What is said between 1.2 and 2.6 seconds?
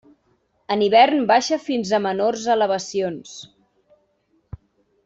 baixa fins a menors